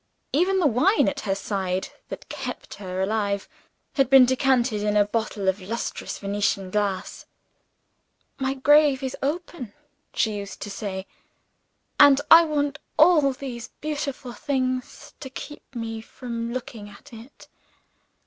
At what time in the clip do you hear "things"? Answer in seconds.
14.33-15.13